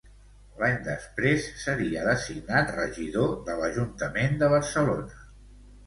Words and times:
L'any 0.61 0.79
després 0.87 1.45
seria 1.65 2.07
designat 2.09 2.73
regidor 2.79 3.39
de 3.51 3.61
l'Ajuntament 3.63 4.39
de 4.45 4.55
Barcelona. 4.59 5.27